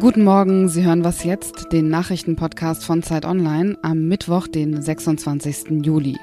[0.00, 5.84] Guten Morgen, Sie hören was jetzt, den Nachrichtenpodcast von Zeit Online am Mittwoch, den 26.
[5.84, 6.16] Juli.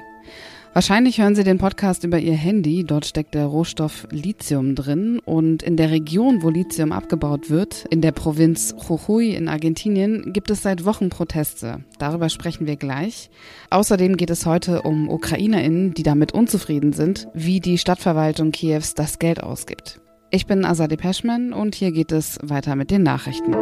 [0.78, 2.84] Wahrscheinlich hören Sie den Podcast über Ihr Handy.
[2.84, 5.18] Dort steckt der Rohstoff Lithium drin.
[5.24, 10.52] Und in der Region, wo Lithium abgebaut wird, in der Provinz Jujuy in Argentinien, gibt
[10.52, 11.82] es seit Wochen Proteste.
[11.98, 13.28] Darüber sprechen wir gleich.
[13.70, 19.18] Außerdem geht es heute um UkrainerInnen, die damit unzufrieden sind, wie die Stadtverwaltung Kiews das
[19.18, 20.00] Geld ausgibt.
[20.30, 23.52] Ich bin Azadeh Peschman und hier geht es weiter mit den Nachrichten.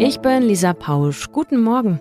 [0.00, 1.30] Ich bin Lisa Pausch.
[1.32, 2.00] Guten Morgen.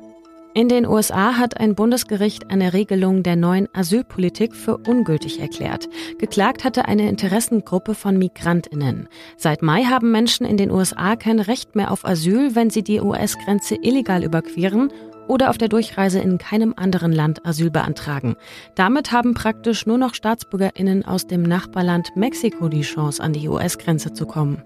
[0.55, 5.89] In den USA hat ein Bundesgericht eine Regelung der neuen Asylpolitik für ungültig erklärt.
[6.19, 9.07] Geklagt hatte eine Interessengruppe von Migrantinnen.
[9.35, 13.01] Seit Mai haben Menschen in den USA kein Recht mehr auf Asyl, wenn sie die
[13.01, 14.91] US-Grenze illegal überqueren
[15.27, 18.35] oder auf der Durchreise in keinem anderen Land Asyl beantragen.
[18.75, 24.13] Damit haben praktisch nur noch Staatsbürgerinnen aus dem Nachbarland Mexiko die Chance, an die US-Grenze
[24.13, 24.61] zu kommen.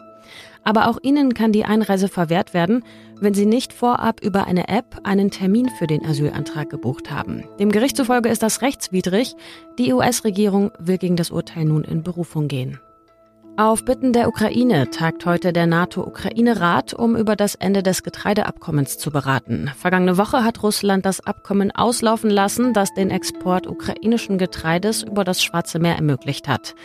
[0.67, 2.83] Aber auch ihnen kann die Einreise verwehrt werden,
[3.21, 7.45] wenn sie nicht vorab über eine App einen Termin für den Asylantrag gebucht haben.
[7.57, 9.37] Dem Gericht zufolge ist das rechtswidrig.
[9.79, 12.81] Die US-Regierung will gegen das Urteil nun in Berufung gehen.
[13.55, 19.09] Auf Bitten der Ukraine tagt heute der NATO-Ukraine-Rat, um über das Ende des Getreideabkommens zu
[19.09, 19.71] beraten.
[19.77, 25.41] Vergangene Woche hat Russland das Abkommen auslaufen lassen, das den Export ukrainischen Getreides über das
[25.41, 26.75] Schwarze Meer ermöglicht hat.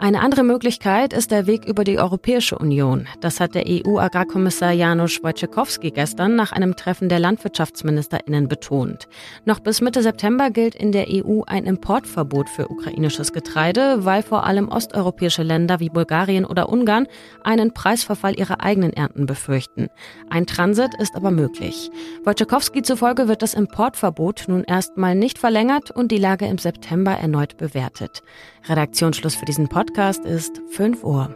[0.00, 3.08] Eine andere Möglichkeit ist der Weg über die Europäische Union.
[3.20, 9.08] Das hat der EU-Agrarkommissar Janusz Wojciechowski gestern nach einem Treffen der Landwirtschaftsministerinnen betont.
[9.44, 14.46] Noch bis Mitte September gilt in der EU ein Importverbot für ukrainisches Getreide, weil vor
[14.46, 17.08] allem osteuropäische Länder wie Bulgarien oder Ungarn
[17.42, 19.88] einen Preisverfall ihrer eigenen Ernten befürchten.
[20.30, 21.90] Ein Transit ist aber möglich.
[22.22, 27.56] Wojciechowski zufolge wird das Importverbot nun erstmal nicht verlängert und die Lage im September erneut
[27.56, 28.22] bewertet.
[28.68, 31.34] Redaktionsschluss für diesen Podcast ist 5 Uhr.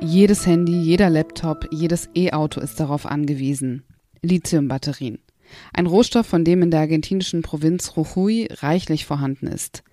[0.00, 3.84] Jedes Handy, jeder Laptop, jedes E-Auto ist darauf angewiesen.
[4.20, 5.18] Lithiumbatterien.
[5.72, 9.84] Ein Rohstoff, von dem in der argentinischen Provinz Jujuy reichlich vorhanden ist.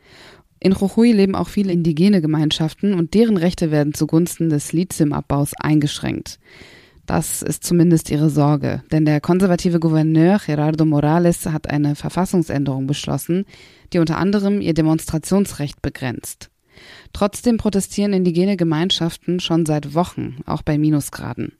[0.60, 6.40] In Jujuy leben auch viele indigene Gemeinschaften und deren Rechte werden zugunsten des Lithiumabbaus eingeschränkt.
[7.06, 13.46] Das ist zumindest ihre Sorge, denn der konservative Gouverneur Gerardo Morales hat eine Verfassungsänderung beschlossen,
[13.92, 16.50] die unter anderem ihr Demonstrationsrecht begrenzt.
[17.12, 21.54] Trotzdem protestieren indigene Gemeinschaften schon seit Wochen, auch bei Minusgraden.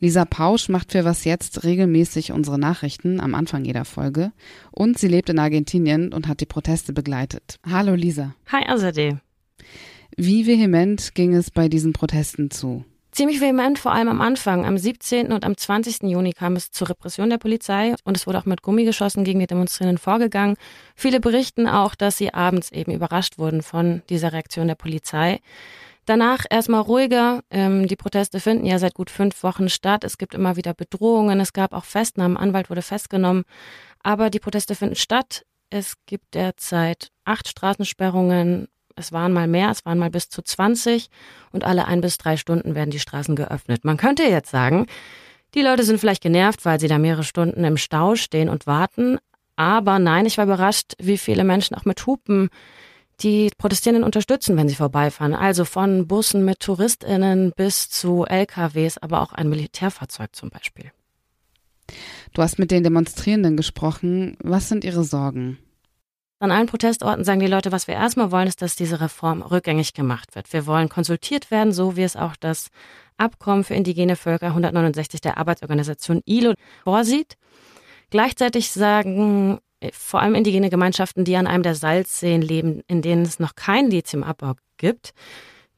[0.00, 4.30] Lisa Pausch macht für Was Jetzt regelmäßig unsere Nachrichten am Anfang jeder Folge
[4.70, 7.58] und sie lebt in Argentinien und hat die Proteste begleitet.
[7.68, 8.34] Hallo Lisa.
[8.46, 9.16] Hi Azadeh.
[10.16, 12.84] Wie vehement ging es bei diesen Protesten zu?
[13.18, 14.64] Ziemlich vehement, vor allem am Anfang.
[14.64, 15.32] Am 17.
[15.32, 16.04] und am 20.
[16.04, 19.48] Juni kam es zur Repression der Polizei und es wurde auch mit Gummigeschossen gegen die
[19.48, 20.54] Demonstrierenden vorgegangen.
[20.94, 25.40] Viele berichten auch, dass sie abends eben überrascht wurden von dieser Reaktion der Polizei.
[26.06, 27.42] Danach erstmal ruhiger.
[27.50, 30.04] Ähm, die Proteste finden ja seit gut fünf Wochen statt.
[30.04, 31.40] Es gibt immer wieder Bedrohungen.
[31.40, 32.36] Es gab auch Festnahmen.
[32.36, 33.42] Anwalt wurde festgenommen.
[34.00, 35.44] Aber die Proteste finden statt.
[35.70, 41.08] Es gibt derzeit acht Straßensperrungen, es waren mal mehr, es waren mal bis zu 20
[41.52, 43.84] und alle ein bis drei Stunden werden die Straßen geöffnet.
[43.84, 44.86] Man könnte jetzt sagen,
[45.54, 49.18] die Leute sind vielleicht genervt, weil sie da mehrere Stunden im Stau stehen und warten.
[49.56, 52.50] Aber nein, ich war überrascht, wie viele Menschen auch mit Hupen
[53.20, 55.34] die Protestierenden unterstützen, wenn sie vorbeifahren.
[55.34, 60.92] Also von Bussen mit TouristInnen bis zu LKWs, aber auch ein Militärfahrzeug zum Beispiel.
[62.34, 64.36] Du hast mit den Demonstrierenden gesprochen.
[64.40, 65.58] Was sind ihre Sorgen?
[66.40, 69.92] An allen Protestorten sagen die Leute, was wir erstmal wollen, ist, dass diese Reform rückgängig
[69.92, 70.52] gemacht wird.
[70.52, 72.68] Wir wollen konsultiert werden, so wie es auch das
[73.16, 76.54] Abkommen für indigene Völker 169 der Arbeitsorganisation ILO
[76.84, 77.36] vorsieht.
[78.10, 83.22] Gleichzeitig sagen äh, vor allem indigene Gemeinschaften, die an einem der Salzseen leben, in denen
[83.22, 85.14] es noch keinen Lithiumabbau gibt,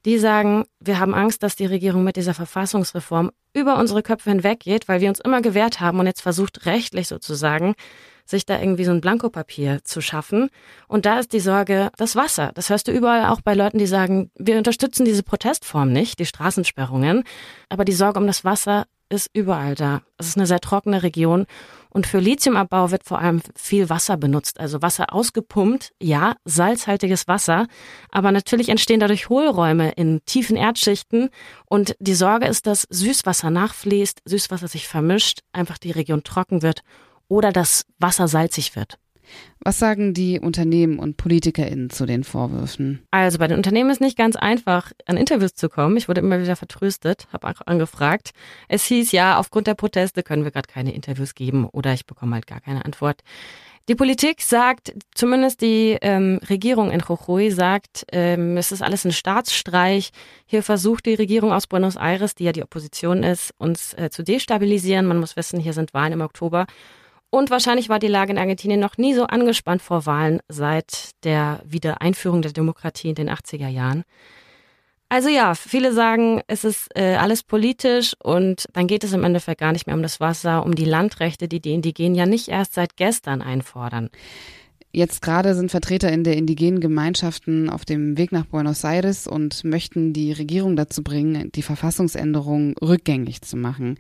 [0.05, 4.89] die sagen, wir haben Angst, dass die Regierung mit dieser Verfassungsreform über unsere Köpfe hinweggeht,
[4.89, 7.75] weil wir uns immer gewehrt haben und jetzt versucht, rechtlich sozusagen
[8.31, 10.49] sich da irgendwie so ein Blankopapier zu schaffen.
[10.89, 12.53] Und da ist die Sorge, das Wasser.
[12.55, 16.27] Das hörst du überall auch bei Leuten, die sagen, wir unterstützen diese Protestform nicht, die
[16.27, 17.25] Straßensperrungen.
[17.69, 20.03] Aber die Sorge um das Wasser ist überall da.
[20.17, 21.47] Es ist eine sehr trockene Region.
[21.93, 24.61] Und für Lithiumabbau wird vor allem viel Wasser benutzt.
[24.61, 27.67] Also Wasser ausgepumpt, ja, salzhaltiges Wasser.
[28.13, 31.31] Aber natürlich entstehen dadurch Hohlräume in tiefen Erdschichten.
[31.67, 36.83] Und die Sorge ist, dass Süßwasser nachfließt, Süßwasser sich vermischt, einfach die Region trocken wird
[37.31, 38.99] oder das Wasser salzig wird.
[39.61, 43.03] Was sagen die Unternehmen und PolitikerInnen zu den Vorwürfen?
[43.11, 45.97] Also bei den Unternehmen ist nicht ganz einfach, an Interviews zu kommen.
[45.97, 48.31] Ich wurde immer wieder vertröstet, habe auch angefragt.
[48.69, 52.35] Es hieß ja, aufgrund der Proteste können wir gerade keine Interviews geben oder ich bekomme
[52.35, 53.23] halt gar keine Antwort.
[53.89, 59.13] Die Politik sagt, zumindest die ähm, Regierung in Jujuy sagt, ähm, es ist alles ein
[59.13, 60.11] Staatsstreich.
[60.47, 64.23] Hier versucht die Regierung aus Buenos Aires, die ja die Opposition ist, uns äh, zu
[64.23, 65.07] destabilisieren.
[65.07, 66.67] Man muss wissen, hier sind Wahlen im Oktober.
[67.31, 71.61] Und wahrscheinlich war die Lage in Argentinien noch nie so angespannt vor Wahlen seit der
[71.65, 74.05] Wiedereinführung der Demokratie in den 80er Jahren.
[75.09, 79.61] Also ja, viele sagen, es ist äh, alles politisch und dann geht es im Endeffekt
[79.61, 82.75] gar nicht mehr um das Wasser, um die Landrechte, die die Indigenen ja nicht erst
[82.75, 84.11] seit gestern einfordern.
[84.93, 89.63] Jetzt gerade sind Vertreter in der indigenen Gemeinschaften auf dem Weg nach Buenos Aires und
[89.63, 93.99] möchten die Regierung dazu bringen, die Verfassungsänderung rückgängig zu machen.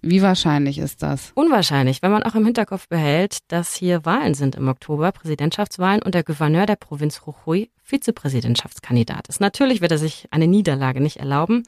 [0.00, 1.32] Wie wahrscheinlich ist das?
[1.34, 6.14] Unwahrscheinlich, wenn man auch im Hinterkopf behält, dass hier Wahlen sind im Oktober, Präsidentschaftswahlen und
[6.14, 9.40] der Gouverneur der Provinz Jujuy Vizepräsidentschaftskandidat ist.
[9.40, 11.64] Natürlich wird er sich eine Niederlage nicht erlauben.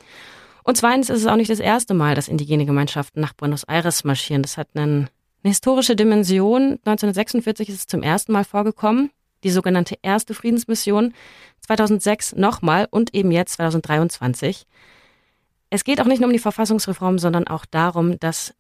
[0.62, 4.05] Und zweitens ist es auch nicht das erste Mal, dass indigene Gemeinschaften nach Buenos Aires
[4.05, 4.43] marschieren.
[4.43, 5.08] Das hat einen
[5.42, 6.78] eine historische Dimension.
[6.84, 9.10] 1946 ist es zum ersten Mal vorgekommen.
[9.42, 11.14] Die sogenannte erste Friedensmission.
[11.62, 14.66] 2006 nochmal und eben jetzt 2023.
[15.70, 18.54] Es geht auch nicht nur um die Verfassungsreform, sondern auch darum, dass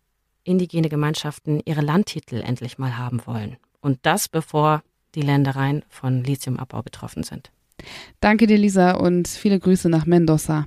[0.44, 3.56] indigene Gemeinschaften ihre Landtitel endlich mal haben wollen.
[3.80, 4.82] Und das bevor
[5.14, 7.50] die Ländereien von Lithiumabbau betroffen sind.
[8.20, 10.66] Danke dir, Lisa, und viele Grüße nach Mendoza.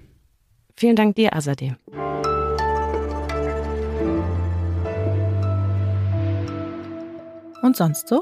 [0.75, 1.75] Vielen Dank dir, Azadeh.
[7.74, 8.22] Und sonst so?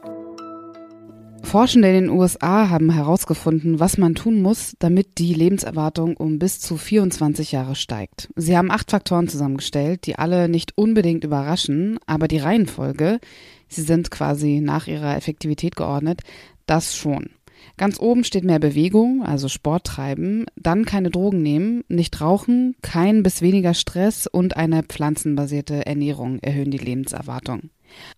[1.44, 6.62] Forschende in den USA haben herausgefunden, was man tun muss, damit die Lebenserwartung um bis
[6.62, 8.30] zu 24 Jahre steigt.
[8.38, 13.20] Sie haben acht Faktoren zusammengestellt, die alle nicht unbedingt überraschen, aber die Reihenfolge,
[13.68, 16.22] sie sind quasi nach ihrer Effektivität geordnet,
[16.66, 17.32] das schon.
[17.78, 23.24] Ganz oben steht mehr Bewegung, also Sport treiben, dann keine Drogen nehmen, nicht rauchen, kein
[23.24, 27.70] bis weniger Stress und eine pflanzenbasierte Ernährung erhöhen die Lebenserwartung.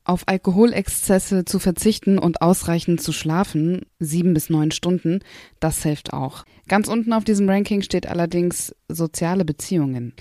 [0.04, 5.20] Auf Alkoholexzesse zu verzichten und ausreichend zu schlafen, sieben bis neun Stunden,
[5.60, 6.46] das hilft auch.
[6.68, 10.14] Ganz unten auf diesem Ranking steht allerdings soziale Beziehungen.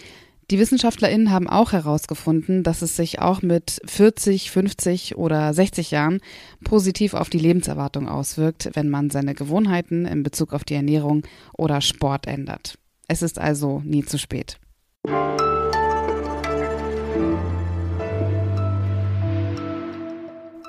[0.53, 6.21] Die WissenschaftlerInnen haben auch herausgefunden, dass es sich auch mit 40, 50 oder 60 Jahren
[6.63, 11.23] positiv auf die Lebenserwartung auswirkt, wenn man seine Gewohnheiten in Bezug auf die Ernährung
[11.57, 12.75] oder Sport ändert.
[13.09, 14.59] Es ist also nie zu spät.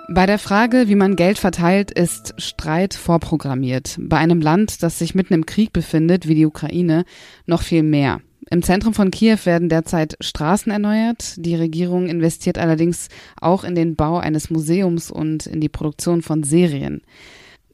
[0.09, 3.97] Bei der Frage, wie man Geld verteilt, ist Streit vorprogrammiert.
[3.99, 7.03] Bei einem Land, das sich mitten im Krieg befindet, wie die Ukraine,
[7.47, 8.21] noch viel mehr.
[8.53, 11.43] Im Zentrum von Kiew werden derzeit Straßen erneuert.
[11.43, 13.07] Die Regierung investiert allerdings
[13.41, 17.01] auch in den Bau eines Museums und in die Produktion von Serien.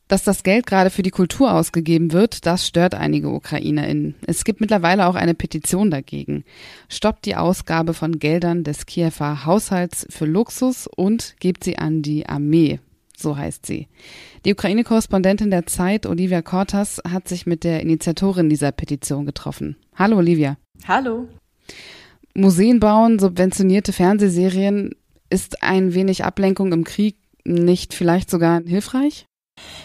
[0.08, 4.16] Dass das Geld gerade für die Kultur ausgegeben wird, das stört einige UkrainerInnen.
[4.26, 6.46] Es gibt mittlerweile auch eine Petition dagegen.
[6.88, 12.30] Stoppt die Ausgabe von Geldern des Kiewer Haushalts für Luxus und gebt sie an die
[12.30, 12.80] Armee.
[13.18, 13.90] So heißt sie.
[14.46, 19.76] Die Ukraine-Korrespondentin der Zeit, Olivia Kortas, hat sich mit der Initiatorin dieser Petition getroffen.
[19.94, 20.56] Hallo, Olivia.
[20.88, 21.28] Hallo.
[22.34, 24.96] Museen bauen, subventionierte Fernsehserien,
[25.30, 29.29] ist ein wenig Ablenkung im Krieg nicht vielleicht sogar hilfreich?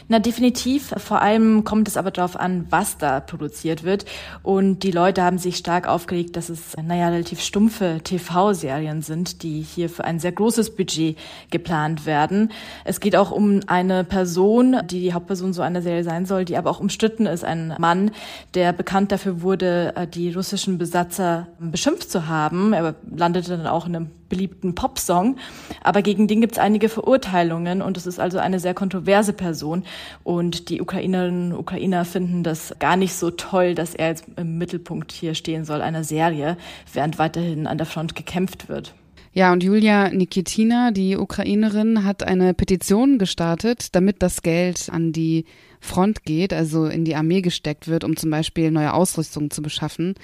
[0.09, 0.94] Na, definitiv.
[0.99, 4.05] Vor allem kommt es aber darauf an, was da produziert wird.
[4.43, 9.62] Und die Leute haben sich stark aufgeregt, dass es, naja, relativ stumpfe TV-Serien sind, die
[9.62, 11.17] hier für ein sehr großes Budget
[11.50, 12.53] geplant werden.
[12.85, 16.56] Es geht auch um eine Person, die die Hauptperson so einer Serie sein soll, die
[16.56, 17.45] aber auch umstritten ist.
[17.45, 18.11] Ein Mann,
[18.54, 22.73] der bekannt dafür wurde, äh, die russischen Besatzer beschimpft zu haben.
[22.73, 25.37] Er landete dann auch in einem beliebten Popsong.
[25.83, 29.85] Aber gegen den gibt es einige Verurteilungen und es ist also eine sehr kontroverse Person.
[30.25, 34.59] Und die Ukrainerinnen und Ukrainer finden das gar nicht so toll, dass er jetzt im
[34.59, 36.57] Mittelpunkt hier stehen soll einer Serie,
[36.93, 38.95] während weiterhin an der Front gekämpft wird.
[39.33, 45.45] Ja, und Julia Nikitina, die Ukrainerin, hat eine Petition gestartet, damit das Geld an die
[45.81, 50.14] Front geht, also in die Armee gesteckt wird, um zum Beispiel neue Ausrüstung zu beschaffen.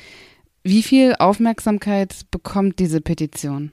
[0.62, 3.73] Wie viel Aufmerksamkeit bekommt diese Petition?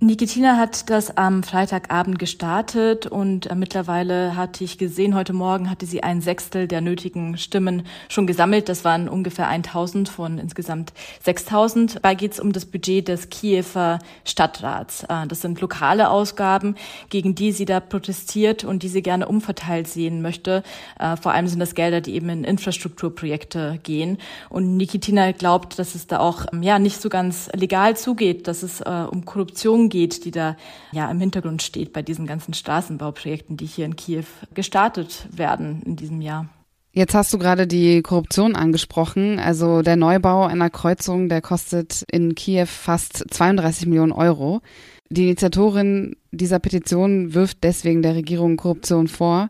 [0.00, 5.86] Nikitina hat das am Freitagabend gestartet und äh, mittlerweile hatte ich gesehen, heute Morgen hatte
[5.86, 8.68] sie ein Sechstel der nötigen Stimmen schon gesammelt.
[8.68, 10.92] Das waren ungefähr 1000 von insgesamt
[11.24, 11.96] 6000.
[11.96, 15.02] Dabei geht es um das Budget des Kiewer Stadtrats.
[15.02, 16.76] Äh, das sind lokale Ausgaben,
[17.10, 20.62] gegen die sie da protestiert und die sie gerne umverteilt sehen möchte.
[21.00, 24.18] Äh, vor allem sind das Gelder, die eben in Infrastrukturprojekte gehen.
[24.48, 28.62] Und Nikitina glaubt, dass es da auch ähm, ja nicht so ganz legal zugeht, dass
[28.62, 30.56] es um Korruption geht, die da
[30.92, 35.96] ja im Hintergrund steht bei diesen ganzen Straßenbauprojekten, die hier in Kiew gestartet werden in
[35.96, 36.48] diesem Jahr.
[36.92, 39.38] Jetzt hast du gerade die Korruption angesprochen.
[39.38, 44.62] Also der Neubau einer Kreuzung, der kostet in Kiew fast 32 Millionen Euro.
[45.10, 49.48] Die Initiatorin dieser Petition wirft deswegen der Regierung Korruption vor.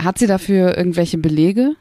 [0.00, 1.76] Hat sie dafür irgendwelche Belege?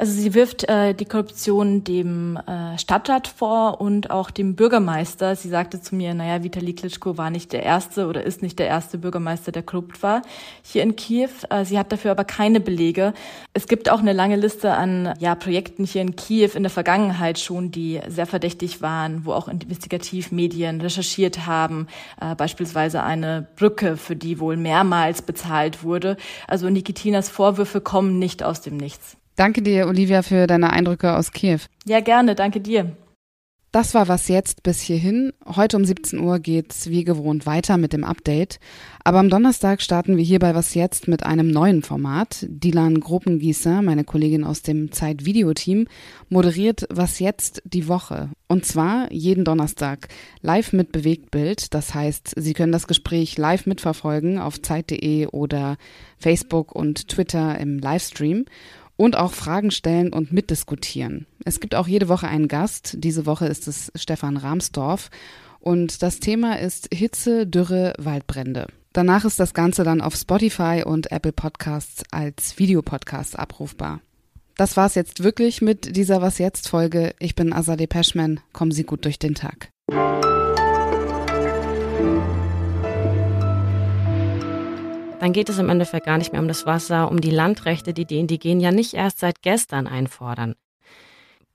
[0.00, 5.34] Also sie wirft äh, die Korruption dem äh, Stadtrat vor und auch dem Bürgermeister.
[5.34, 8.68] Sie sagte zu mir, naja, Vitali Klitschko war nicht der erste oder ist nicht der
[8.68, 10.22] erste Bürgermeister, der korrupt war
[10.62, 11.30] hier in Kiew.
[11.50, 13.12] Äh, sie hat dafür aber keine Belege.
[13.54, 17.40] Es gibt auch eine lange Liste an ja, Projekten hier in Kiew in der Vergangenheit
[17.40, 21.88] schon, die sehr verdächtig waren, wo auch Investigativmedien recherchiert haben,
[22.20, 26.16] äh, beispielsweise eine Brücke, für die wohl mehrmals bezahlt wurde.
[26.46, 29.16] Also Nikitinas Vorwürfe kommen nicht aus dem Nichts.
[29.38, 31.60] Danke dir, Olivia, für deine Eindrücke aus Kiew.
[31.86, 32.34] Ja, gerne.
[32.34, 32.96] Danke dir.
[33.70, 35.32] Das war was jetzt bis hierhin.
[35.46, 38.58] Heute um 17 Uhr geht's wie gewohnt weiter mit dem Update.
[39.04, 42.46] Aber am Donnerstag starten wir hier bei was jetzt mit einem neuen Format.
[42.48, 45.86] Dilan Gruppengießer, meine Kollegin aus dem Zeit-Video-Team,
[46.28, 48.30] moderiert was jetzt die Woche.
[48.48, 50.08] Und zwar jeden Donnerstag
[50.40, 51.74] live mit Bewegtbild.
[51.74, 55.76] Das heißt, Sie können das Gespräch live mitverfolgen auf Zeit.de oder
[56.16, 58.46] Facebook und Twitter im Livestream
[58.98, 61.26] und auch Fragen stellen und mitdiskutieren.
[61.44, 62.96] Es gibt auch jede Woche einen Gast.
[62.98, 65.08] Diese Woche ist es Stefan Rahmsdorf.
[65.60, 68.66] Und das Thema ist Hitze, Dürre, Waldbrände.
[68.92, 74.00] Danach ist das Ganze dann auf Spotify und Apple Podcasts als Videopodcast abrufbar.
[74.56, 77.14] Das war's jetzt wirklich mit dieser Was jetzt Folge.
[77.20, 78.40] Ich bin Azadeh Peschman.
[78.52, 79.68] Kommen Sie gut durch den Tag.
[85.28, 88.06] Dann geht es im Endeffekt gar nicht mehr um das Wasser, um die Landrechte, die
[88.06, 90.54] die Indigenen ja nicht erst seit gestern einfordern.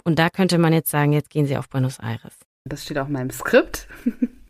[0.03, 2.37] Und da könnte man jetzt sagen, jetzt gehen sie auf Buenos Aires.
[2.65, 3.87] Das steht auch in meinem Skript.